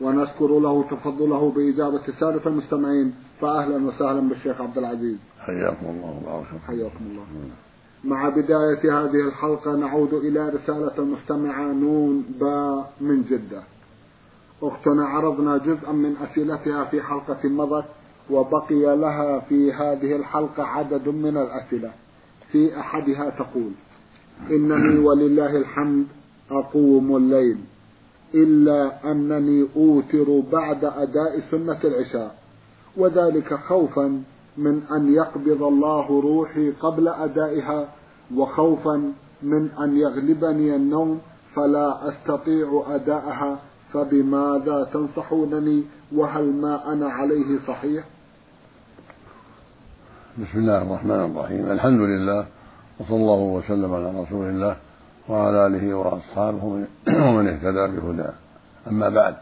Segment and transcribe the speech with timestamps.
[0.00, 5.16] ونذكر له تفضله بإجابة سادة المستمعين فأهلا وسهلا بالشيخ عبد العزيز.
[5.38, 7.24] حياكم الله وبارك حياكم الله.
[8.04, 13.62] مع بداية هذه الحلقة نعود إلى رسالة المستمعة نون با من جدة.
[14.62, 17.84] أختنا عرضنا جزءا من أسئلتها في حلقة مضت
[18.30, 21.92] وبقي لها في هذه الحلقة عدد من الأسئلة.
[22.52, 23.72] في أحدها تقول
[24.50, 26.06] إنني ولله الحمد
[26.50, 27.58] أقوم الليل.
[28.34, 32.34] إلا أنني أوتر بعد أداء سنة العشاء
[32.96, 34.22] وذلك خوفا
[34.56, 37.88] من أن يقبض الله روحي قبل أدائها
[38.36, 41.20] وخوفا من أن يغلبني النوم
[41.54, 43.58] فلا أستطيع أداءها
[43.92, 45.84] فبماذا تنصحونني؟
[46.16, 48.04] وهل ما أنا عليه صحيح؟
[50.38, 51.70] بسم الله الرحمن الرحيم.
[51.70, 52.46] الحمد لله
[53.00, 54.76] وصلى الله وسلم على رسول الله.
[55.30, 56.64] وعلى آله وأصحابه
[57.08, 58.32] ومن اهتدى بهداه.
[58.88, 59.36] أما بعد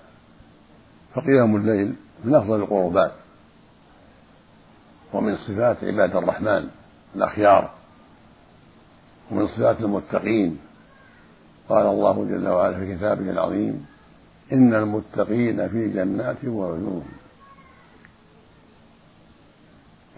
[1.15, 3.13] فقيام الليل من أفضل القربات
[5.13, 6.69] ومن صفات عباد الرحمن
[7.17, 7.71] الأخيار
[9.31, 10.59] ومن صفات المتقين.
[11.69, 13.87] قال الله جل وعلا في كتابه العظيم
[14.53, 17.05] إن المتقين في جنات وعيون.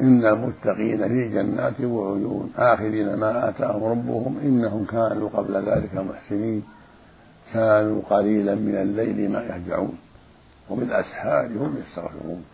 [0.00, 6.62] إن المتقين في جنات وعيون آخذين ما آتاهم ربهم إنهم كانوا قبل ذلك محسنين
[7.52, 9.98] كانوا قليلا من الليل ما يهجعون
[10.70, 12.44] وبالأسحار هم يستغفرون.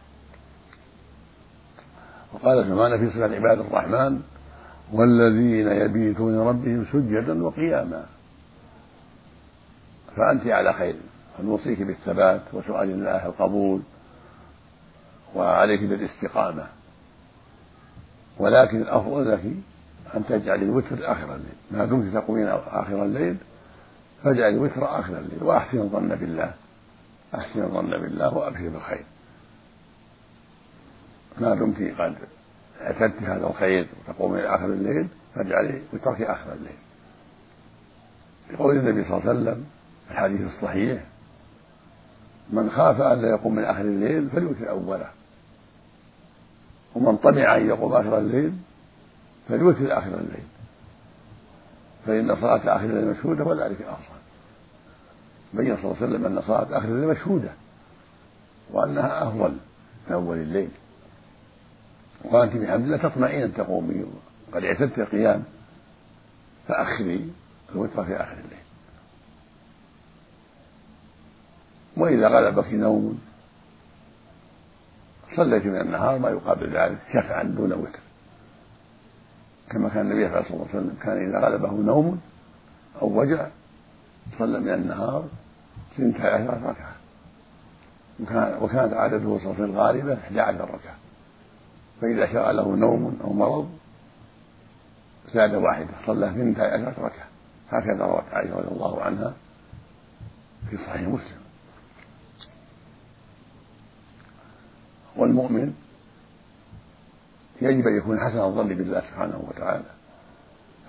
[2.34, 4.20] وقال سبحانه في صفة عباد الرحمن
[4.92, 8.06] والذين يبيتون ربهم سجدا وقياما.
[10.16, 10.96] فأنت على خير
[11.38, 13.80] فنوصيك بالثبات وسؤال الله القبول
[15.34, 16.66] وعليك بالإستقامة.
[18.38, 19.40] ولكن الأفضل لك
[20.14, 21.54] أن تجعل الوتر آخر الليل.
[21.70, 23.36] ما دمت تقومين آخر الليل
[24.24, 25.42] فاجعل الوتر آخر الليل.
[25.42, 26.54] وأحسن الظن بالله.
[27.34, 29.04] أحسن الظن بالله وأبشر بالخير.
[31.38, 32.14] ما دمت قد
[32.80, 36.78] أعتدت هذا الخير وتقومين آخر الليل فاجعلي وترك آخر الليل.
[38.52, 39.64] لقول النبي صلى الله عليه وسلم
[40.08, 41.04] في الحديث الصحيح
[42.50, 45.10] من خاف أن لا يقوم من آخر الليل فليوتر أوله.
[46.96, 48.52] ومن طمع أن يقوم آخر الليل
[49.48, 50.46] فليوتر آخر الليل.
[52.06, 54.16] فإن صلاة آخر الليل مشهودة وذلك أفضل
[55.54, 57.50] بين صلى الله عليه وسلم أن صلاة آخر الليل مشهودة
[58.70, 59.56] وأنها أفضل
[60.06, 60.68] من أول الليل.
[62.24, 64.04] وأنت بحمد الله تطمئن أن تقومي
[64.52, 65.44] قد اعتدت القيام
[66.68, 67.32] فأخري
[67.72, 68.66] الوتر في آخر الليل.
[71.96, 73.20] وإذا غلبك نوم
[75.36, 77.98] صليت من النهار ما يقابل ذلك شفعا دون وتر.
[79.70, 82.20] كما كان النبي صلى الله عليه وسلم كان إذا غلبه نوم
[83.02, 83.46] أو وجع
[84.38, 85.24] صلى من النهار
[85.96, 86.92] سنتي عشرة ركعة.
[88.20, 90.96] وكان وكانت عادته صلى الله عليه وسلم غالبة 11 ركعة.
[92.00, 93.68] فإذا شغله نوم أو مرض
[95.34, 97.26] زاد واحدة صلى اثنتي عشرة ركعة.
[97.70, 99.34] هكذا روت عائشة رضي الله عنها
[100.70, 101.45] في صحيح مسلم.
[105.16, 105.74] والمؤمن
[107.62, 109.84] يجب أن يكون حسن الظن بالله سبحانه وتعالى.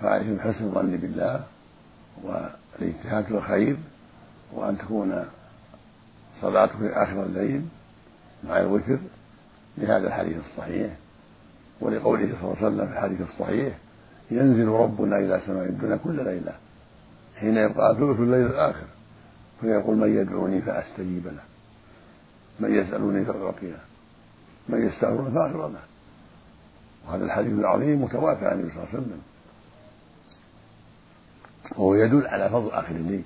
[0.00, 1.44] فعليه بحسن الظن بالله
[2.24, 3.76] والاجتهاد في الخير
[4.52, 5.24] وأن تكون
[6.40, 7.62] صلاته في آخر الليل
[8.48, 8.98] مع الوتر
[9.78, 10.96] لهذا الحديث الصحيح
[11.80, 13.78] ولقوله صلى الله عليه وسلم في الحديث الصحيح
[14.30, 16.52] ينزل ربنا إلى سماء الدنيا كل ليلة
[17.40, 18.86] حين يبقى ثلث الليل الآخر
[19.60, 21.42] فيقول من يدعوني فأستجيب له
[22.60, 23.76] من يسألني فأعطيه
[24.68, 25.80] من يستغفر فاغفر له
[27.06, 29.22] وهذا الحديث العظيم متواتر عن النبي صلى الله عليه وسلم.
[31.76, 33.24] وهو يدل على فضل آخر الليل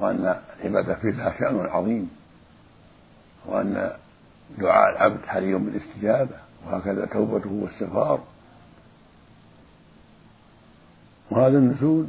[0.00, 2.10] وأن العبادة فيه لها شأن عظيم.
[3.46, 3.92] وأن
[4.58, 6.36] دعاء العبد حري بالاستجابة
[6.66, 8.20] وهكذا توبته واستغفار
[11.30, 12.06] وهذا النزول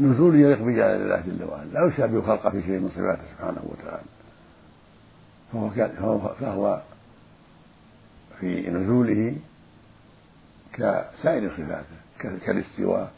[0.00, 1.64] نزول يليق بجلال الله جل وعلا.
[1.64, 4.13] لا يشابه خلقه في شيء من صفاته سبحانه وتعالى.
[5.54, 6.82] فهو, فهو
[8.40, 9.36] في نزوله
[10.72, 11.84] كسائر صفاته
[12.18, 13.12] كالاستواء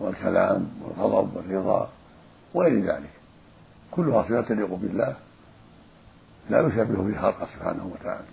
[0.00, 1.90] والكلام والغضب والرضا
[2.54, 3.10] وغير ذلك.
[3.90, 5.16] كلها صفات تليق بالله
[6.50, 8.26] لا يشابه في خلقه سبحانه وتعالى.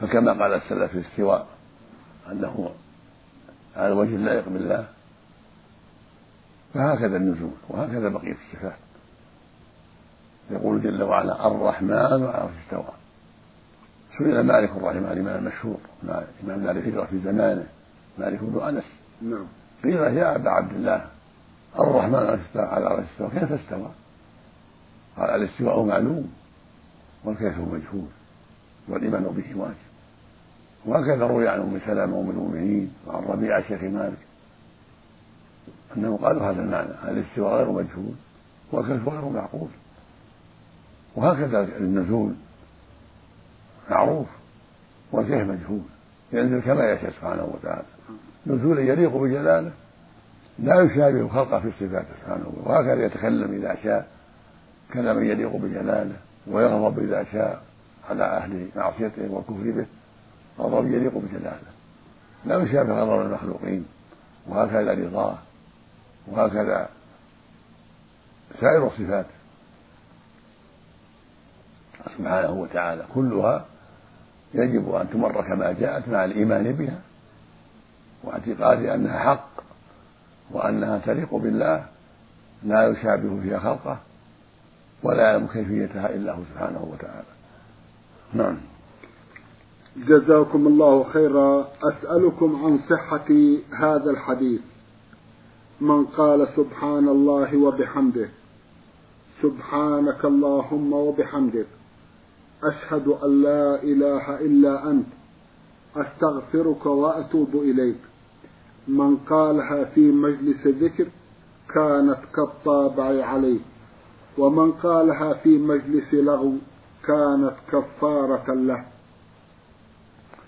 [0.00, 1.46] فكما قال السلف في الاستواء
[2.32, 2.70] أنه
[3.76, 4.88] على الوجه اللائق بالله
[6.74, 8.83] فهكذا النزول وهكذا بقية الصفات.
[10.50, 12.92] يقول جل وعلا الرحمن على استوى.
[14.18, 15.78] سئل مالك رحمه الإمام المشهور
[16.44, 17.66] إمام دار الهجرة في زمانه
[18.18, 18.84] مالك بن أنس.
[19.22, 19.46] نعم.
[19.84, 21.04] قيل يا أبا عبد الله
[21.80, 23.90] الرحمن على العرش استوى كيف استوى؟
[25.16, 26.32] قال الاستواء معلوم
[27.24, 28.08] والكيف مجهول
[28.88, 29.74] والإيمان به واجب.
[30.86, 34.18] وهكذا روي عن أم سلمة أم المؤمنين وعن ربيعة شيخ مالك
[35.96, 38.14] أنهم قالوا هذا المعنى الاستواء غير مجهول
[38.72, 39.68] والكيف غير معقول.
[41.16, 42.34] وهكذا النزول
[43.90, 44.26] معروف
[45.12, 45.82] والكيف مجهول
[46.32, 47.84] ينزل كما يشاء سبحانه وتعالى.
[48.46, 49.72] نزولا يليق بجلاله
[50.58, 54.08] لا يشابه خلقه في الصفات سبحانه وهكذا يتكلم إذا شاء
[54.92, 56.16] كلاما يليق بجلاله
[56.46, 57.62] ويغضب إذا شاء
[58.10, 59.86] على أهل معصيته والكفر به
[60.58, 61.74] غضب يليق بجلاله.
[62.46, 63.86] لا يشابه غضب المخلوقين
[64.48, 65.38] وهكذا رضاه
[66.28, 66.88] وهكذا
[68.60, 69.26] سائر الصفات.
[72.18, 73.64] سبحانه وتعالى كلها
[74.54, 77.00] يجب أن تمر كما جاءت مع الإيمان بها
[78.24, 79.48] واعتقاد أنها حق
[80.50, 81.86] وأنها تليق بالله
[82.64, 83.98] لا يشابه فيها خلقه
[85.02, 87.34] ولا يعلم كيفيتها إلا هو سبحانه وتعالى.
[88.32, 88.56] نعم.
[89.96, 91.68] جزاكم الله خيرا.
[91.82, 93.30] أسألكم عن صحة
[93.80, 94.60] هذا الحديث.
[95.80, 98.28] من قال سبحان الله وبحمده.
[99.42, 101.66] سبحانك اللهم وبحمدك.
[102.64, 105.06] أشهد أن لا إله إلا أنت
[105.96, 108.00] أستغفرك وأتوب إليك.
[108.88, 111.06] من قالها في مجلس ذكر
[111.74, 113.60] كانت كالطابع عليه
[114.38, 116.54] ومن قالها في مجلس لغو
[117.06, 118.84] كانت كفارة له.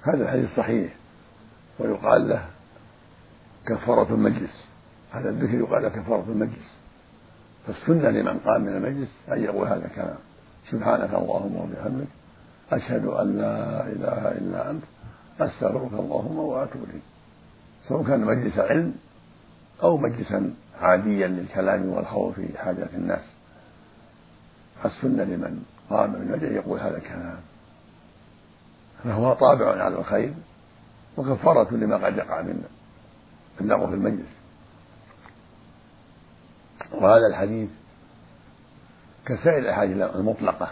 [0.03, 0.95] هذا الحديث صحيح
[1.79, 2.47] ويقال له
[3.67, 4.65] كفارة المجلس.
[5.11, 6.71] هذا الذكر يقال له كفارة المجلس.
[7.67, 10.19] فالسنة لمن قام من المجلس أن يقول هذا الكلام.
[10.71, 12.09] سبحانك اللهم وبحمدك
[12.73, 14.83] أشهد أن لا إله إلا أنت
[15.41, 17.03] أستغفرك اللهم وأتوب إليك.
[17.89, 18.95] سواء كان مجلس علم
[19.83, 23.23] أو مجلسا عاديا للكلام والخوض في حاجات الناس.
[24.85, 27.41] السنة لمن قام من المجلس يقول هذا الكلام.
[29.05, 30.35] فهو طابع على الخير
[31.17, 32.65] وكفارة لما قد يقع من
[33.61, 34.29] اللغو في المجلس.
[36.93, 37.69] وهذا الحديث
[39.26, 40.70] كسائر الأحاديث المطلقة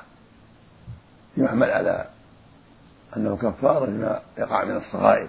[1.37, 2.07] يحمل على
[3.17, 5.29] أنه كفارة لما يقع من الصغائر.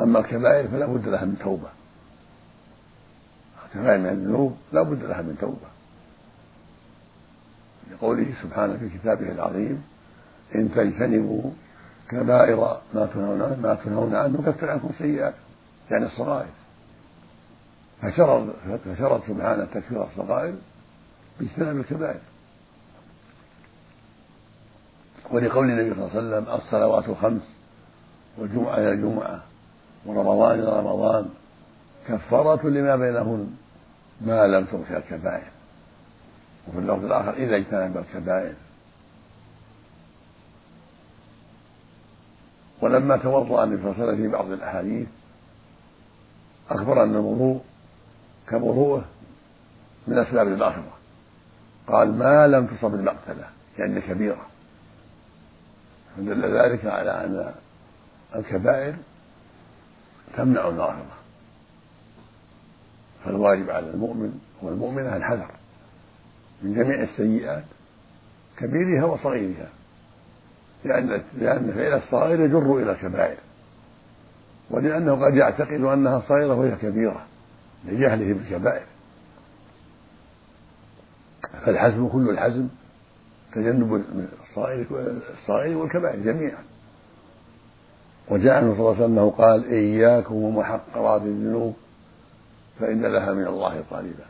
[0.00, 1.68] أما الكبائر فلا بد لها من توبة.
[3.66, 5.68] الكبائر من الذنوب لا بد لها من توبة.
[7.90, 9.84] لقوله سبحانه في كتابه العظيم
[10.54, 11.50] إن تجتنبوا
[12.10, 15.34] كبائر ما تنهون ما تنهون عنه نكفر عنكم سيئات
[15.90, 16.50] يعني الصغائر.
[18.02, 18.42] فشرط
[18.84, 20.54] فشرط سبحانه تكفير الصغائر
[21.40, 22.20] باجتناب الكبائر.
[25.30, 27.42] ولقول النبي صلى الله عليه وسلم الصلوات الخمس
[28.38, 29.42] والجمعة إلى الجمعة
[30.06, 31.28] ورمضان إلى رمضان
[32.08, 33.56] كفارة لما بينهن
[34.20, 35.48] ما لم تغفر الكبائر.
[36.68, 38.54] وفي اللفظ الآخر إذا اجتنب الكبائر.
[42.80, 45.08] ولما توضأ النبي صلى الله عليه وسلم في بعض الأحاديث
[46.70, 47.60] أخبر أن الوضوء
[48.48, 49.04] كوضوءه
[50.06, 50.97] من أسباب المغفرة
[51.88, 53.44] قال ما لم تصب المقتلة
[53.78, 54.46] يعني كبيرة.
[56.16, 57.52] فدل ذلك على أن
[58.36, 58.94] الكبائر
[60.36, 61.18] تمنع المغفرة
[63.24, 65.50] فالواجب على المؤمن والمؤمنة الحذر
[66.62, 67.64] من جميع السيئات
[68.58, 69.68] كبيرها وصغيرها
[70.84, 73.38] لأن لأن فعل الصغائر يجر إلى الكبائر
[74.70, 77.26] ولأنه قد يعتقد أنها صغيرة وهي كبيرة
[77.84, 78.86] لجهله بالكبائر.
[81.64, 82.68] فالحزم كل الحزم
[83.54, 84.04] تجنب
[85.32, 86.64] الصغائر والكبائر جميعا.
[88.28, 91.76] وجاء عنه صلى الله عليه وسلم قال إياكم ومحقرات الذنوب
[92.80, 94.26] فإن لها من الله طالبا.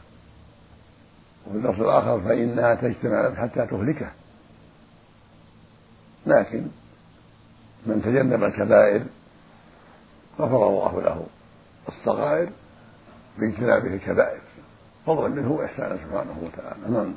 [1.47, 4.11] وفي اللفظ الآخر فإنها تجتمع حتى تهلكه.
[6.27, 6.67] لكن
[7.87, 9.03] من تجنب الكبائر
[10.39, 11.27] غفر الله له.
[11.89, 12.51] الصغائر
[13.39, 14.41] باجتنابه الكبائر.
[15.09, 16.95] فضلا منه واحسانا سبحانه وتعالى.
[16.95, 17.15] نعم.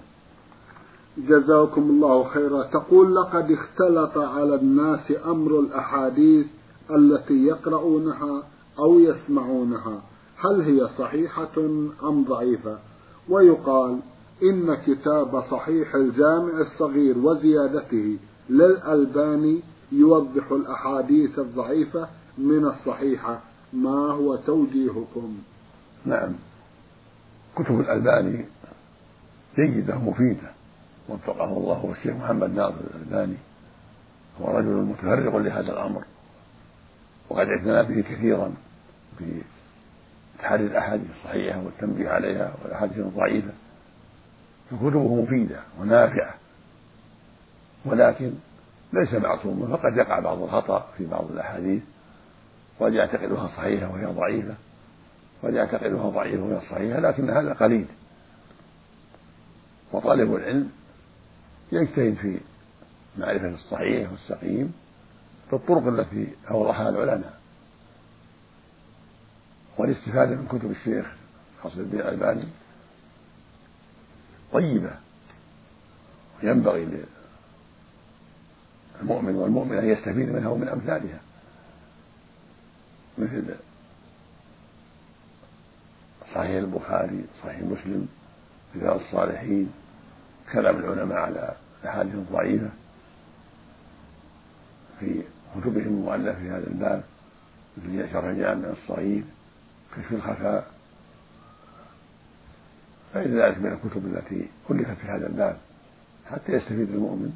[1.18, 2.64] جزاكم الله خيرا.
[2.64, 6.46] تقول لقد اختلط على الناس أمر الأحاديث
[6.92, 8.44] التي يقرؤونها
[8.80, 10.02] أو يسمعونها.
[10.38, 11.58] هل هي صحيحة
[12.04, 12.78] أم ضعيفة؟
[13.30, 14.00] ويقال
[14.44, 18.18] إن كتاب صحيح الجامع الصغير وزيادته
[18.50, 19.60] للألباني
[19.92, 22.08] يوضح الأحاديث الضعيفة
[22.38, 23.42] من الصحيحة.
[23.74, 25.38] ما هو توجيهكم؟
[26.06, 26.34] نعم.
[27.64, 28.46] كتب الألباني
[29.56, 30.52] جيدة ومفيدة
[31.10, 33.38] وفقه الله والشيخ محمد ناصر الألباني
[34.42, 36.04] هو رجل متفرغ لهذا الأمر
[37.30, 38.54] وقد اعتنى به كثيرا
[39.18, 39.42] في
[40.40, 43.52] تحري الأحاديث الصحيحة والتنبيه عليها والأحاديث الضعيفة.
[44.72, 46.34] فكتبه مفيدة ونافعة
[47.86, 48.34] ولكن
[48.94, 51.84] ليس معصوما فقد يقع بعض الخطأ في بعض الأحاديث
[52.80, 54.54] قد يعتقدها صحيحة وهي ضعيفة.
[55.44, 57.86] قد يعتقدها ضعيفة وهي صحيحة لكن هذا قليل.
[59.92, 60.72] وطالب العلم
[61.72, 62.40] يجتهد في
[63.18, 64.74] معرفة الصحيح والسقيم
[65.52, 67.40] بالطرق التي أوضحها العلماء.
[69.78, 71.06] والاستفادة من كتب الشيخ
[71.64, 72.44] حصر الدين الألباني
[74.54, 74.92] طيبة.
[76.44, 77.06] ينبغي
[79.02, 81.20] للمؤمن والمؤمن أن يستفيد منها ومن أمثالها.
[83.18, 83.56] مثل
[86.36, 88.08] صحيح البخاري صحيح مسلم
[88.76, 89.72] رياض الصالحين
[90.54, 92.70] كلام العلماء على الأحاديث الضعيفة
[95.00, 95.24] في
[95.56, 97.04] كتبهم المؤلفة في هذا الباب
[97.78, 99.24] مثل شرح الجامع الصغير
[99.98, 100.72] كشف الخفاء.
[103.16, 105.58] غير ذلك من الكتب التي ألفت في هذا الباب
[106.32, 107.32] حتى يستفيد المؤمن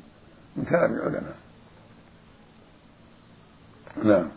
[0.56, 1.36] من كلام العلماء.
[4.04, 4.28] نعم.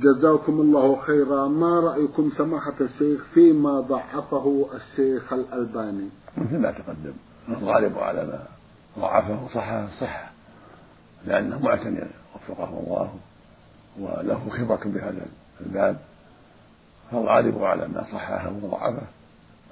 [0.00, 1.48] جزاكم الله خيرا.
[1.48, 7.12] ما رأيكم سماحة الشيخ فيما ضعفه الشيخ الألباني؟ مثل ما تقدم.
[7.48, 8.44] الغالب على ما
[8.98, 10.30] ضعفه صحة صحة
[11.26, 13.14] لأنه معتني وفقه الله
[14.00, 15.26] وله خبرة بهذا
[15.60, 16.00] الباب.
[17.10, 19.06] فالغالب على ما صححه وضعفه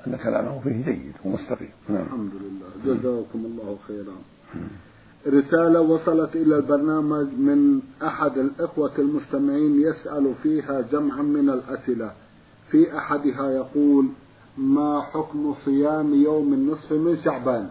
[0.07, 1.71] أن كلامه فيه جيد ومستقيم.
[1.89, 2.03] نعم.
[2.03, 2.95] الحمد لله.
[2.95, 4.15] جزاكم الله خيرا.
[5.27, 12.13] رسالة وصلت إلى البرنامج من أحد الإخوة المستمعين يسأل فيها جمعا من الأسئلة.
[12.71, 14.09] في أحدها يقول
[14.59, 17.71] ما حكم صيام يوم النصف من شعبان؟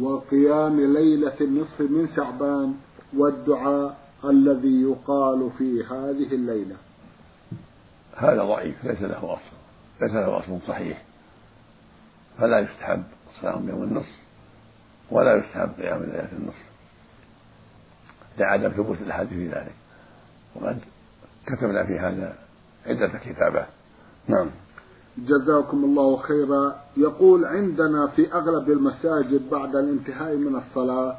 [0.00, 2.74] وقيام ليلة النصف من شعبان
[3.16, 6.76] والدعاء الذي يقال في هذه الليلة.
[8.16, 9.56] هذا ضعيف ليس له أصل
[10.02, 11.04] ليس له أصل صحيح.
[12.38, 13.02] فلا يستحب
[13.40, 14.19] صيام يوم النصف.
[15.10, 16.70] ولا يستحب قيام ليلة النصف
[18.38, 19.74] لعدم ثبوت الأحاديث في ذلك.
[20.54, 20.78] وقد
[21.46, 22.34] كتبنا في هذا
[22.86, 23.68] عدة كتابات.
[24.28, 24.50] نعم.
[25.18, 26.76] جزاكم الله خيرا.
[26.96, 31.16] يقول عندنا في أغلب المساجد بعد الانتهاء من الصلاة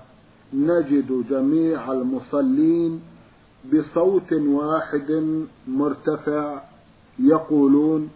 [0.54, 3.02] نجد جميع المصلين
[3.74, 6.62] بصوت واحد مرتفع
[7.20, 8.10] يقولون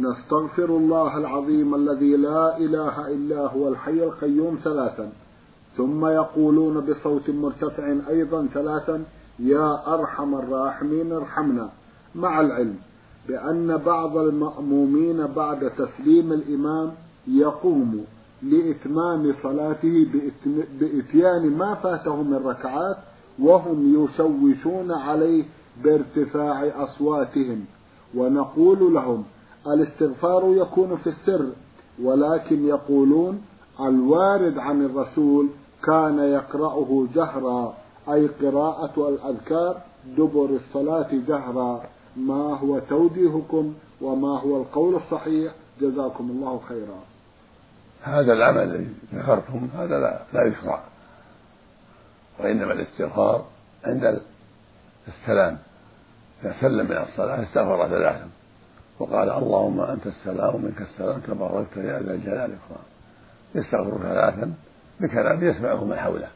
[0.00, 5.12] نستغفر الله العظيم الذي لا إله إلا هو الحي القيوم ثلاثا.
[5.76, 9.04] ثم يقولون بصوت مرتفع أيضا ثلاثا
[9.38, 11.70] يا أرحم الراحمين ارحمنا.
[12.14, 12.76] مع العلم
[13.28, 16.92] بأن بعض المأمومين بعد تسليم الإمام
[17.28, 18.04] يقوم
[18.42, 20.06] لإتمام صلاته
[20.80, 22.96] بإتيان ما فاته من ركعات
[23.38, 25.44] وهم يشوشون عليه
[25.84, 27.64] بارتفاع أصواتهم.
[28.14, 29.24] ونقول لهم
[29.66, 31.52] الاستغفار يكون في السر
[32.02, 33.42] ولكن يقولون
[33.80, 35.48] الوارد عن الرسول
[35.84, 37.74] كان يقرأه جهرا
[38.12, 39.80] أي قراءة الأذكار
[40.18, 41.82] دبر الصلاة جهرا.
[42.16, 46.98] ما هو توجيهكم وما هو القول الصحيح؟ جزاكم الله خيرا.
[48.02, 50.82] هذا العمل الذي ذكرتم هذا لا, لا يشرع.
[52.40, 53.44] وإنما الاستغفار
[53.84, 54.20] عند
[55.08, 55.58] السلام.
[56.44, 58.28] إذا سلم من الصلاة استغفر ثلاثا
[58.98, 62.86] وقال اللهم أنت السلام ومنك السلام تباركت يا ذا الجلال والإكرام.
[63.54, 64.52] يستغفر ثلاثا
[65.00, 66.28] بكلام يسمعه من حوله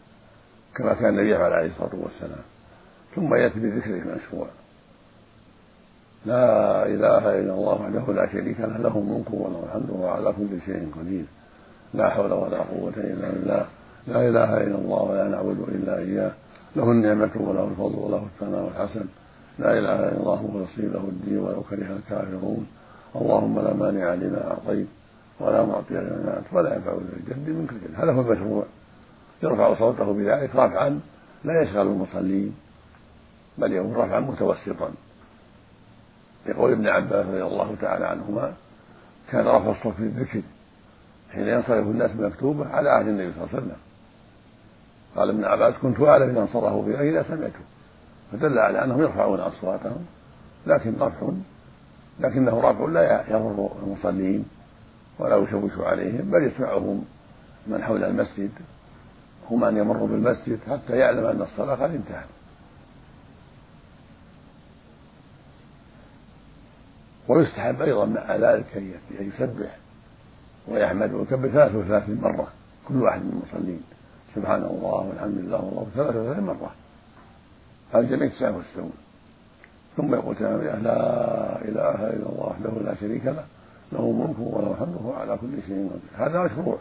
[0.76, 2.44] كما كان النبي يفعل عليه الصلاة والسلام.
[3.16, 4.46] ثم يأتي بذكره المشروع
[6.26, 10.60] لا إله إلا الله وحده لا شريك له له الملك وله الحمد وهو على كل
[10.66, 11.24] شيء قدير.
[11.94, 13.66] لا حول ولا قوة إلا بالله.
[14.06, 16.32] لا إله إلا الله ولا نعبد إلا إياه.
[16.76, 19.06] له النعمة وله الفضل وله الثناء الحسن
[19.60, 22.66] لا إله إلا الله يصير له الدين ولو كره الكافرون.
[23.16, 24.86] اللهم لا مانع لما أعطيت
[25.40, 28.64] ولا معطي لما منعت ولا ينفع ذا الجد منك الجد هذا هو المشروع.
[29.42, 31.00] يرفع صوته بذلك رفعا
[31.44, 32.54] لا يشغل المصلين
[33.58, 34.90] بل يكون رفعا متوسطا.
[36.46, 38.52] يقول ابن عباس رضي الله تعالى عنهما
[39.30, 40.42] كان رفع الصوت في الذكر
[41.32, 43.76] حين ينصرف الناس المكتوبة على عهد النبي صلى الله عليه وسلم.
[45.16, 47.64] قال ابن عباس كنت أعلم إذا انصرفوا بها إذا سمعته.
[48.32, 50.06] فدل على أنهم يرفعون أصواتهم
[50.66, 51.28] لكن رفع
[52.20, 54.44] لكنه رافع لا يضر المصلين
[55.18, 57.04] ولا يشوش عليهم بل يسمعهم
[57.66, 58.50] من حول المسجد
[59.50, 62.26] هم أن يمروا بالمسجد حتى يعلم أن الصلاة قد انتهت.
[67.28, 69.76] ويستحب أيضا مع ذلك أن يسبح
[70.68, 72.48] ويحمد ويكبر ثلاث وثلاثين مرة
[72.88, 73.82] كل واحد من المصلين.
[74.34, 76.70] سبحان الله والحمد لله والله ثلاث وثلاثين مرة.
[77.94, 78.92] الجميع تسعة والسبعون
[79.96, 83.44] ثم يقول تعالى لا إله إلا الله وحده لا شريك له
[83.92, 86.26] له ملكه وله حمده على كل شيء قدير.
[86.26, 86.78] هذا مشروع.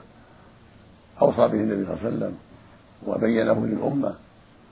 [1.22, 2.38] أوصى به النبي صلى الله عليه وسلم
[3.08, 4.16] وبينه للأمة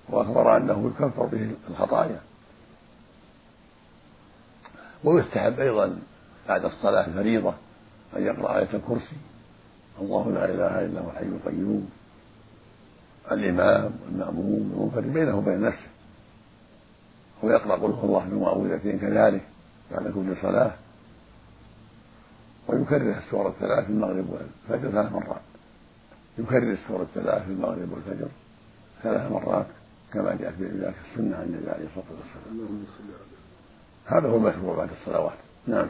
[0.09, 2.19] وأخبر أنه يكفر به الخطايا.
[5.03, 5.99] ويستحب أيضا
[6.49, 7.53] بعد الصلاة الفريضة
[8.17, 9.17] أن يقرأ آية الكرسي.
[10.01, 11.89] الله لا إله إلا هو الحي القيوم
[13.31, 15.96] الإمام والمأموم والمنفرد بينه وبين نفسه.
[17.43, 19.47] ويقرأ قل هو الله بمعوذتين كذلك
[19.91, 20.71] بعد كل صلاة.
[22.67, 25.41] ويكرر السورة الثلاث في المغرب والفجر ثلاث مرات.
[26.37, 28.27] يكرر السورة الثلاث في المغرب والفجر
[29.03, 29.65] ثلاث مرات
[30.13, 32.85] كما جاءت بذلك السنة عن النبي عليه الصلاة والسلام.
[34.05, 35.37] هذا هو المشروع بعد الصلوات.
[35.67, 35.87] نعم.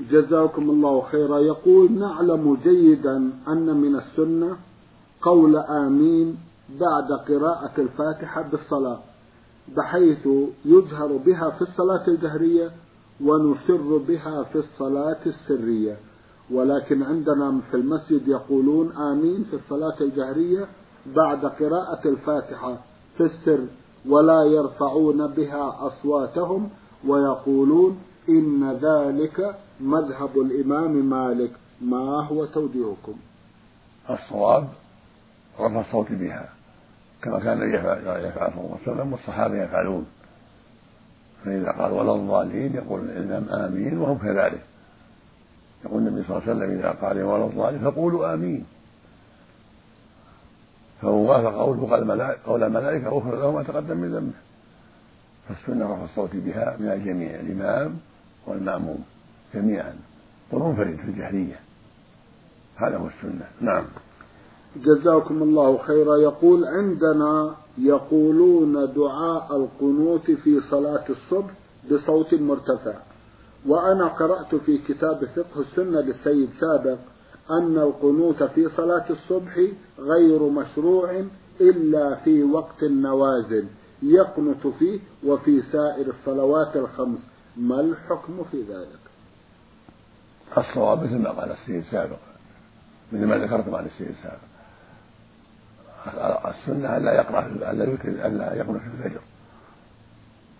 [0.00, 1.38] جزاكم الله خيرا.
[1.38, 3.16] يقول نعلم جيدا
[3.48, 4.56] أن من السنة
[5.22, 9.00] قول آمين بعد قراءة الفاتحة بالصلاة.
[9.76, 10.28] بحيث
[10.64, 12.70] يجهر بها في الصلاة الجهرية
[13.20, 15.96] ونسر بها في الصلاة السرية.
[16.50, 20.68] ولكن عندنا في المسجد يقولون آمين في الصلاة الجهرية
[21.06, 22.78] بعد قراءة الفاتحة
[23.16, 23.66] في السر
[24.08, 26.68] ولا يرفعون بها أصواتهم
[27.08, 31.50] ويقولون إن ذلك مذهب الإمام مالك.
[31.80, 33.14] ما هو توجيهكم؟
[34.10, 34.68] الصواب
[35.60, 36.48] رفع الصوت بها.
[37.24, 40.06] كما كان يفعل يفعل صلى الله عليه وسلم والصحابة يفعلون.
[41.44, 44.62] فإذا قال ولا الضالين يقول الإمام آمين وهم كذلك.
[45.84, 48.66] يقول النبي صلى الله عليه وسلم إذا قال ولا الضالين فقولوا آمين.
[51.02, 54.34] فهو وافق قوله قول الملائكة غفر له ما تقدم من ذنبه.
[55.48, 57.98] فالسنة رفع الصوت بها من الجميع الإمام
[58.46, 59.04] والمأموم
[59.54, 59.94] جميعا.
[60.50, 61.60] والمنفرد في الجهرية.
[62.76, 63.46] هذا هو السنة.
[63.60, 63.84] نعم.
[64.76, 66.16] جزاكم الله خيرا.
[66.16, 71.52] يقول عندنا يقولون دعاء القنوت في صلاة الصبح
[71.90, 72.94] بصوت مرتفع.
[73.66, 76.98] وأنا قرأت في كتاب فقه السنة للسيد سابق
[77.50, 79.58] أن القنوت في صلاة الصبح
[79.98, 81.24] غير مشروع
[81.60, 83.66] إلا في وقت النوازل
[84.02, 87.18] يقنت فيه وفي سائر الصلوات الخمس.
[87.56, 89.04] ما الحكم في ذلك؟
[90.58, 92.18] الصواب مثل ما قال السيد سابق
[93.12, 94.53] مثل ما ذكرتم عن السيد سابق.
[96.46, 99.20] السنة ألا يقرأ ألا يكر ألا يقرأ في الفجر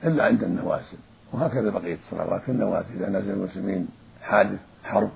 [0.04, 0.98] إلا عند النوازل
[1.32, 3.88] وهكذا بقية الصلوات في النوازل إذا نزل المسلمين
[4.22, 5.10] حادث حرب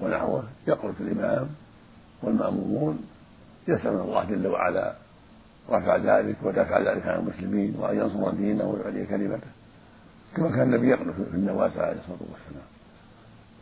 [0.00, 1.48] ونحوه يقرأ الإمام
[2.22, 3.06] والمأمومون
[3.68, 4.94] يسألون الله جل وعلا
[5.70, 9.46] رفع ذلك ودفع ذلك عن المسلمين وأن ينصر دينه ويعلي كلمته.
[10.36, 12.66] كما كان النبي يقنط في النوازل عليه الصلاة والسلام.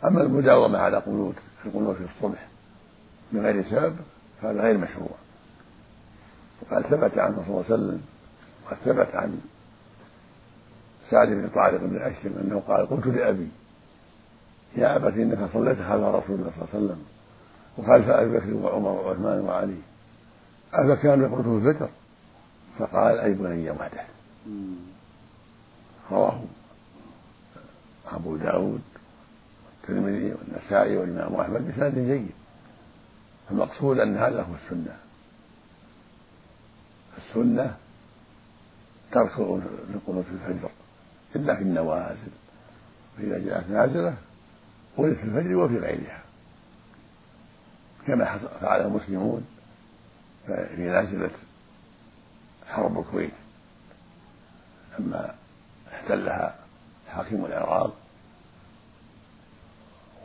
[0.05, 2.49] أما المداومة على قنوت في القنوت في الصبح
[3.33, 3.97] من غير سبب
[4.43, 5.15] فهذا غير مشروع.
[6.71, 8.03] وقد ثبت عنه صلى الله عليه وسلم
[8.67, 9.41] وقد ثبت عن
[11.11, 13.49] سعد بن طارق بن أشهم أنه قال قلت لأبي
[14.77, 17.05] يا أبت إنك صليت خلف رسول الله صلى الله عليه وسلم
[17.79, 19.77] وخلف أبي بكر وعمر وعثمان وعلي
[20.75, 21.89] أفكانوا في الفجر؟
[22.79, 24.05] فقال أي بني وحده
[26.11, 26.41] رواه
[28.13, 28.81] أبو داود
[29.67, 32.31] والترمذي والنسائي والإمام أحمد بسند جيد
[33.51, 34.97] المقصود أن هذا هو السنة.
[37.31, 37.77] السنة
[39.13, 39.39] ترك
[39.95, 40.71] القنوت في الفجر.
[41.37, 42.31] إلا في النوازل.
[43.17, 44.17] فإذا جاءت نازلة
[44.97, 46.23] قلت في الفجر وفي غيرها.
[48.07, 49.47] كما فعل المسلمون
[50.47, 51.31] في نازلة
[52.67, 53.33] حرب الكويت.
[54.99, 55.35] لما
[55.93, 56.55] احتلها
[57.09, 57.97] حاكم العراق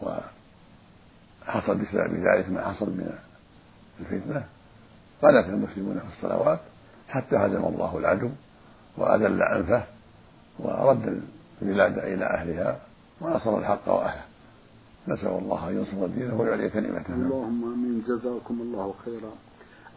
[0.02, 3.20] وحصل بسبب ذلك ما حصل من
[4.00, 4.46] الفتنة
[5.22, 6.60] قنت المسلمون في الصلوات
[7.08, 8.30] حتى هزم الله العدو
[8.98, 9.84] وأذل أنفه
[10.60, 11.22] ورد
[11.62, 12.80] البلاد إلى أهلها
[13.22, 14.24] ونصر الحق وأهله.
[15.08, 17.14] نسأل الله أن ينصر دينه ويعلي كلمته.
[17.14, 18.04] اللهم آمين.
[18.08, 19.32] جزاكم الله خيرا.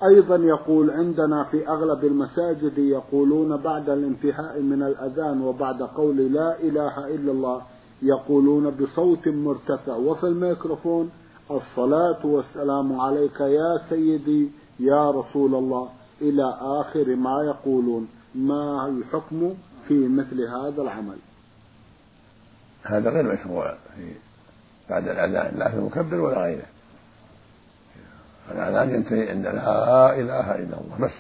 [0.05, 7.14] أيضا يقول عندنا في أغلب المساجد يقولون بعد الانتهاء من الأذان وبعد قول لا إله
[7.14, 7.62] إلا الله
[8.03, 11.11] يقولون بصوت مرتفع وفي الميكروفون
[11.51, 15.88] الصلاة والسلام عليك يا سيدي يا رسول الله.
[16.22, 18.09] إلى آخر ما يقولون.
[18.35, 19.54] ما الحكم
[19.88, 21.16] في مثل هذا العمل؟
[22.83, 24.12] هذا غير مشروع في
[24.90, 26.66] بعد الأذان لا في المكبر ولا غيره.
[28.50, 31.14] الأذان ينتهي عند لا إله إلا الله بس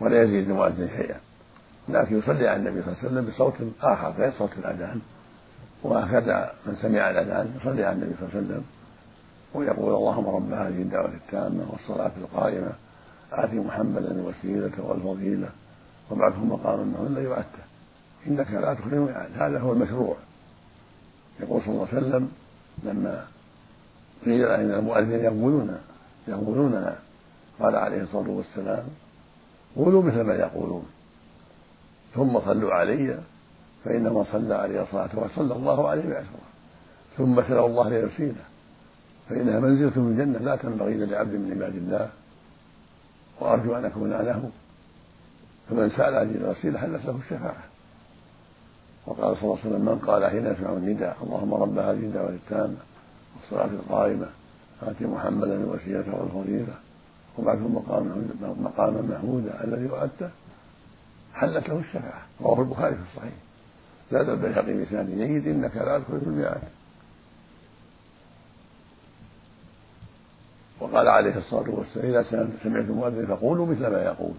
[0.00, 1.20] ولا يزيد المؤذن شيئا.
[1.88, 5.00] لكن يصلي على النبي صلى الله عليه وسلم بصوت آخر غير صوت الأذان.
[5.82, 8.64] وهكذا من سمع الأذان يصلي على النبي صلى الله عليه وسلم
[9.54, 12.72] ويقول اللهم رب هذه الدعوة التامة والصلاة القائمة.
[13.32, 15.48] آت محمدا الوسيلة والفضيلة
[16.10, 17.62] وابعثه مقاما الذي وعدته
[18.26, 20.16] إنك لا تخلف هذا هو المشروع.
[21.40, 22.32] يقول صلى الله عليه وسلم
[22.84, 23.24] لما
[24.24, 25.78] قيل أن المؤذن يقولون
[26.28, 26.98] يقولوننا
[27.60, 28.84] قال عليه الصلاة والسلام
[29.76, 30.86] قولوا مثل ما يقولون.
[32.14, 33.20] ثم صلوا علي
[33.84, 36.48] فإنما صلى علي صلاة وصلى الله عليه بعشرة.
[37.16, 38.44] ثم سأل الله لي الوسيلة
[39.28, 42.10] فإنها منزلة من الجنة لا تنبغي إلا لعبد من عباد الله
[43.40, 44.50] وأرجو أن أكون له
[45.70, 47.64] فمن سأل هذه الوسيلة حلت له الشفاعة.
[49.06, 52.76] وقال صلى الله عليه وسلم من قال حين يسمع النداء اللهم رب هذه الدعوة التامة
[53.36, 54.26] والصلاة القائمة
[54.82, 56.74] آت محمدا الوسيلة والفضيلة
[57.38, 58.28] وبعثه مقاما
[58.60, 60.30] مقاما محمودا الذي وعدته.
[61.34, 62.22] حلت له الشفاعة.
[62.40, 63.32] رواه البخاري في الصحيح.
[64.10, 66.60] زاد البيهقي بسند جيد إنك لا تدخل في المئات
[70.80, 72.22] وقال عليه الصلاة والسلام إذا
[72.62, 74.34] سمعت المؤذن فقولوا مثل ما يقول.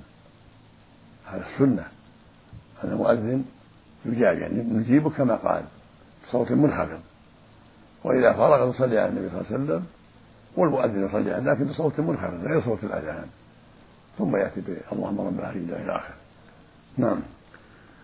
[1.25, 1.88] هذا السنة.
[2.84, 3.45] هذا المؤذن
[4.06, 5.63] يجاب يعني نجيب كما قال
[6.28, 6.99] بصوت منخفض.
[8.04, 9.86] وإذا فرغ يصلي على النبي صلى الله عليه وسلم
[10.58, 13.25] والمؤذن يصلي عليه لكن بصوت منخفض غير صوت الأذان.
[14.17, 16.15] ثم يأتي اللهم رب هذه إلى آخره.
[16.97, 17.19] نعم.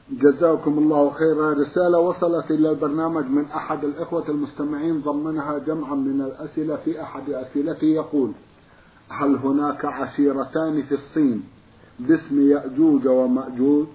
[0.10, 1.54] جزاكم الله خيرا.
[1.54, 5.02] رسالة وصلت إلى البرنامج من أحد الإخوة المستمعين.
[5.02, 8.32] ضمنها جمعا من الأسئلة في أحد أسئلته يقول
[9.10, 11.44] هل هناك عشيرتان في الصين؟
[12.00, 13.88] باسم يأجوج ومأجوج.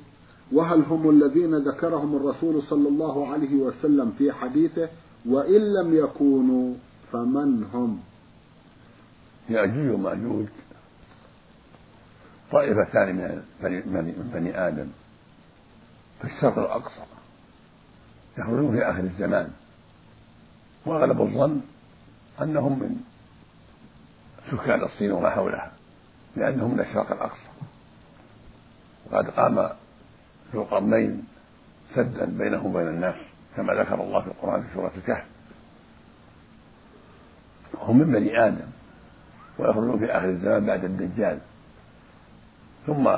[0.52, 4.88] وهل هم الذين ذكرهم الرسول صلى الله عليه وسلم في حديثه؟
[5.28, 6.74] وإن لم يكونوا
[7.12, 8.00] فمن هم؟
[9.50, 10.46] يأجوج ومأجوج.
[12.52, 14.86] طائفتان من بني آدم.
[16.20, 17.00] في الشرق الأقصى.
[18.38, 19.50] يخرجون في آخر الزمان.
[20.86, 21.60] وأغلب الظن
[22.42, 22.96] أنهم من
[24.50, 25.72] سكان الصين وما حولها
[26.36, 27.48] لأنهم من الشرق الأقصى.
[29.10, 29.70] وقد قام
[30.54, 31.24] ذو القرنين
[31.94, 33.16] سدا بينهم وبين الناس
[33.56, 35.24] كما ذكر الله في القرآن في سورة الكهف.
[37.78, 38.66] هم من بني آدم
[39.58, 41.38] ويخرجون في آخر الزمان بعد الدجال.
[42.86, 43.16] ثم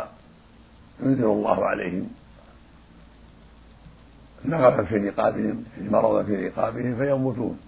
[1.01, 2.11] ينزل الله عليهم
[4.45, 7.59] نغفا في رقابهم مرضا في رقابهم فيموتون.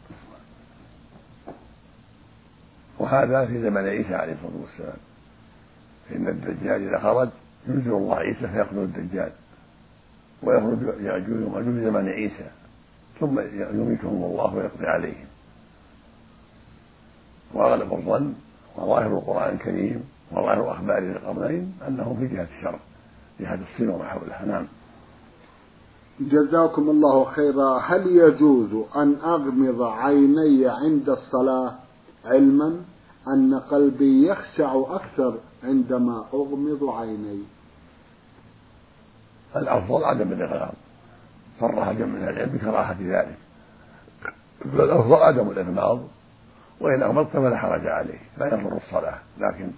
[2.98, 4.96] وهذا في زمن عيسى عليه الصلاة والسلام.
[6.10, 7.28] فإن الدجال إذا خرج
[7.68, 9.32] ينزل الله عيسى فيقتل الدجال.
[10.42, 12.50] ويخرج ياجوج وماجوج في زمن عيسى.
[13.20, 15.26] ثم يميتهم الله ويقضي عليهم.
[17.54, 18.34] وأغلب الظن
[18.76, 22.80] وظاهر القرآن الكريم وظاهر أخبار القرنين انهم في جهة الشرق
[23.40, 24.44] جهة الصين وما حولها.
[24.44, 24.66] نعم.
[26.20, 27.78] جزاكم الله خيرا.
[27.78, 31.74] هل يجوز أن أغمض عيني عند الصلاة
[32.24, 32.80] علما؟
[33.28, 37.42] أن قلبي يخشع أكثر عندما أغمض عيني.
[39.56, 40.74] الأفضل عدم الإغماض.
[41.60, 43.38] صرح جمع من العلم بكراهة ذلك.
[44.60, 46.00] فالأفضل عدم الإغماض
[46.80, 49.18] وإن أغمضت فلا حرج عليه لا يضر الصلاة.
[49.38, 49.70] لكن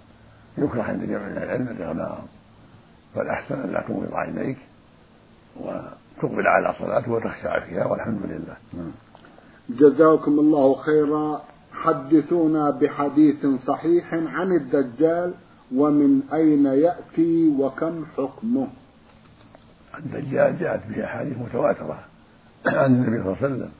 [0.59, 2.19] يكره عند جمع من العلم الإغماض.
[3.15, 4.59] فالأحسن أن لا تغمض عينيك
[6.19, 8.57] وتقبل على صلاته وتخشع فيها والحمد لله.
[8.75, 8.93] نعم.
[9.71, 11.43] جزاكم الله خيرا.
[11.73, 15.35] حدثونا بحديث صحيح عن الدجال
[15.75, 18.69] ومن أين يأتي وكم حكمه؟
[19.99, 22.05] الدجال جاءت به أحاديث متواترة
[22.67, 23.71] عن النبي صلى الله عليه وسلم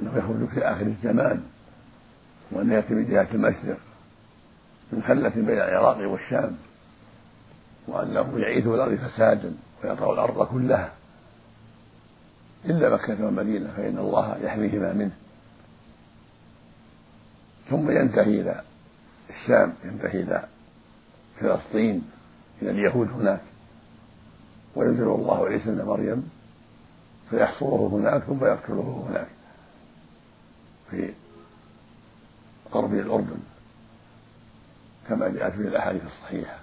[0.00, 1.40] أنه يخرج في آخر الزمان
[2.52, 3.78] وأنه يأتي من جهة المشرق
[4.92, 6.56] من خلة بين العراق والشام
[7.88, 10.92] وأنه يعيث الأرض فسادا ويطأ الأرض كلها.
[12.64, 15.12] إلا مكة والمدينة فإن الله يحميهما منه.
[17.70, 18.62] ثم ينتهي إلى
[19.30, 20.48] الشام ينتهي إلى
[21.40, 22.10] فلسطين
[22.62, 23.40] إلى اليهود هناك.
[24.76, 26.30] وينزل الله عيسى ابن مريم
[27.30, 29.28] فيحصره هناك ثم يقتله هناك
[30.90, 31.12] في
[32.72, 33.40] قرب الأردن
[35.08, 36.58] كما جاءت في الأحاديث الصحيحة.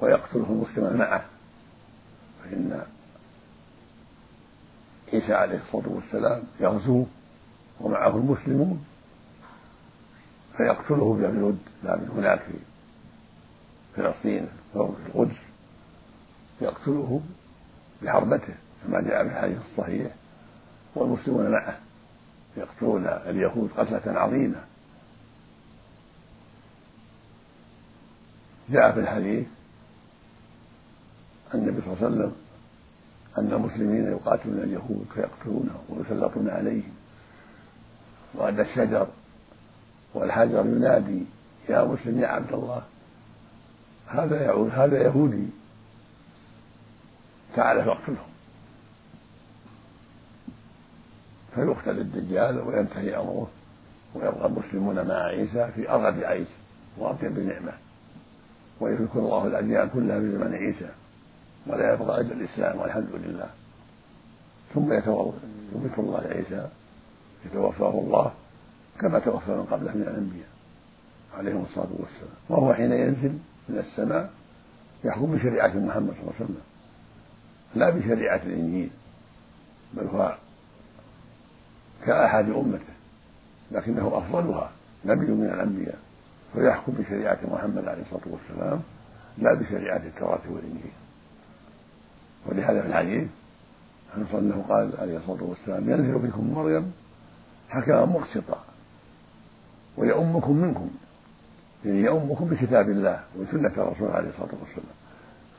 [0.00, 1.24] ويقتله المسلم معه
[2.44, 2.82] فإن
[5.12, 7.04] عيسى عليه الصلاة والسلام يغزو
[7.80, 8.84] ومعه المسلمون
[10.56, 12.52] فيقتله بالود لا من هناك في
[13.96, 15.36] فلسطين في القدس
[16.60, 17.20] يقتله
[18.02, 20.12] بحربته كما جاء في الحديث الصحيح
[20.94, 21.78] والمسلمون معه
[22.56, 24.64] يقتلون اليهود قتلة عظيمة.
[28.70, 29.46] جاء في الحديث
[31.54, 32.32] النبي صلى الله عليه وسلم
[33.38, 36.92] أن المسلمين يقاتلون اليهود فيقتلونهم ويسلطون عليهم.
[38.34, 39.06] وأن الشجر
[40.14, 41.22] والحجر ينادي
[41.68, 42.82] يا مسلم يا عبد الله
[44.06, 45.46] هذا يعود هذا يهودي
[47.56, 48.28] تعال فاقتلهم.
[51.54, 53.50] فيقتل الدجال وينتهي أمره
[54.14, 56.48] ويبقى المسلمون مع عيسى في ارغب عيش
[56.98, 57.72] واطيب نعمه
[58.80, 60.88] ويهلك الله الاديان كلها في زمن عيسى.
[61.66, 63.50] ولا يبقى إلا الإسلام والحمد لله.
[64.74, 64.92] ثم
[65.74, 66.68] يملك الله عيسى
[67.46, 68.32] يتوفاه الله
[69.00, 70.48] كما توفى من قبله من الأنبياء
[71.38, 72.34] عليهم الصلاة والسلام.
[72.48, 74.30] وهو حين ينزل من السماء
[75.04, 76.62] يحكم بشريعة محمد صلى الله عليه وسلم.
[77.74, 78.90] لا بشريعة الإنجيل
[79.94, 80.34] بل هو
[82.06, 82.94] كأحد أمته
[83.72, 84.70] لكنه أفضلها
[85.04, 85.98] نبي من الأنبياء
[86.54, 88.80] فيحكم بشريعة محمد عليه الصلاة والسلام
[89.38, 90.92] لا بشريعة التوراة والإنجيل.
[92.46, 93.28] ولهذا في الحديث
[94.34, 96.92] أنه قال عليه الصلاة والسلام ينزل بكم مريم
[97.68, 98.64] حكما مقسطا
[99.96, 100.88] ويؤمكم منكم.
[101.84, 104.96] يعني يؤمكم بكتاب الله وسنة الرسول عليه الصلاة والسلام.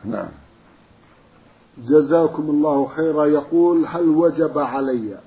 [0.05, 0.29] نعم.
[1.77, 3.25] جزاكم الله خيرا.
[3.25, 5.17] يقول هل وجب علي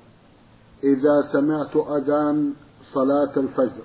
[0.84, 2.52] إذا سمعت أذان
[2.92, 3.84] صلاة الفجر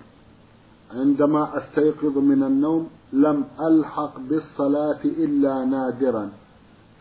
[0.92, 6.30] عندما أستيقظ من النوم لم ألحق بالصلاة إلا نادرا؟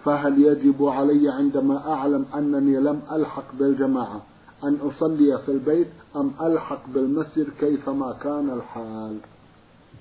[0.05, 4.23] فهل يجب علي عندما أعلم أنني لم ألحق بالجماعة
[4.65, 9.17] أن أصلي في البيت أم ألحق بالمسجد كيفما كان الحال؟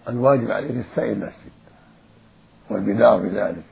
[0.09, 1.51] الواجب عليك السعي المسجد
[2.69, 3.63] والبدار بذلك.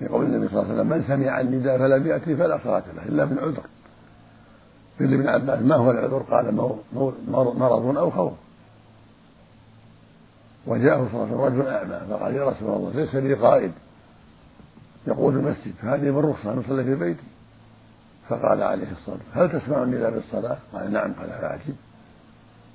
[0.00, 3.24] يقول النبي صلى الله عليه وسلم من سمع النداء فلم يأتي فلا صلاة له إلا
[3.24, 3.64] من عذر.
[4.98, 6.54] قيل ابن عباس ما هو العذر؟ قال
[7.58, 8.32] مرض أو خوف.
[10.66, 13.72] وجاءه صلى الله عليه وسلم رجل أعمى فقال يا رسول الله ليس لي قائد.
[15.06, 17.26] يقود المسجد فهذه من رخصة نصلي في بيتي.
[18.28, 21.12] فقال عليه الصلاة هل تسمع النداء بالصلاة؟ قال نعم.
[21.12, 21.74] قال فأجب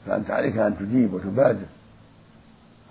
[0.06, 1.66] فأنت عليك أن تجيب وتبادر.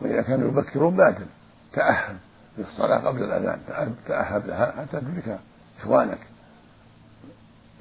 [0.01, 1.27] وإذا كانوا يبكرون بادر.
[1.73, 2.17] تأهب
[2.59, 3.61] للصلاة قبل الأذان
[4.09, 5.39] تأهب لها حتى تدرك
[5.81, 6.19] إخوانك.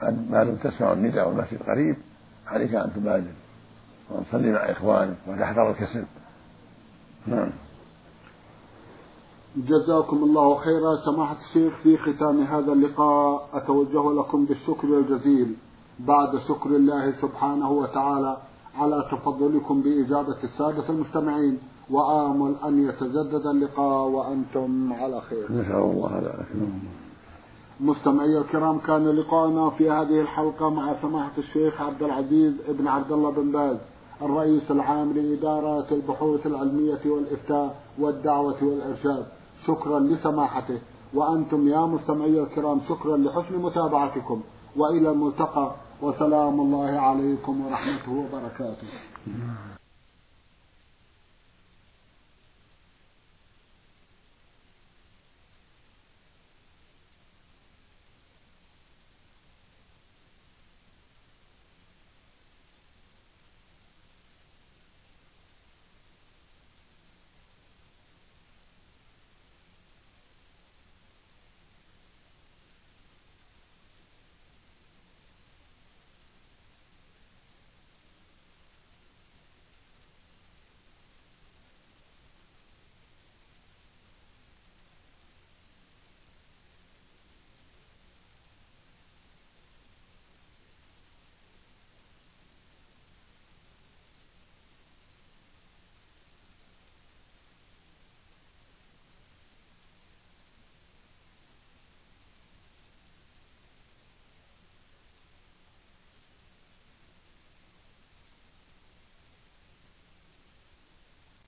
[0.01, 1.95] ما لم تسمع النداء والمسجد قريب
[2.47, 3.31] عليك أن تبادر.
[4.09, 6.05] وتصلي مع إخوانك وتحذر الكسل.
[7.27, 7.49] نعم.
[9.57, 10.95] جزاكم الله خيرا.
[11.05, 15.55] سماحة الشيخ في ختام هذا اللقاء أتوجه لكم بالشكر الجزيل.
[15.99, 18.37] بعد شكر الله سبحانه وتعالى
[18.77, 21.57] على تفضلكم بإجابة السادة المستمعين
[21.89, 25.51] وآمل أن يتجدد اللقاء وأنتم على خير.
[25.51, 26.47] نسأل الله ذلك
[27.79, 33.31] مستمعي الكرام كان لقاءنا في هذه الحلقة مع سماحة الشيخ عبد العزيز بن عبد الله
[33.31, 33.77] بن باز
[34.21, 39.25] الرئيس العام لإدارة البحوث العلمية والإفتاء والدعوة والإرشاد.
[39.67, 40.79] شكرا لسماحته.
[41.13, 44.41] وأنتم يا مستمعي الكرام شكرا لحسن متابعتكم.
[44.77, 48.87] وإلى الملتقى وسلام الله عليكم ورحمته وبركاته.